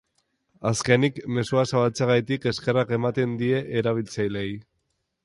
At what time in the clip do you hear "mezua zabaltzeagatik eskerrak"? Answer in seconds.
1.37-2.95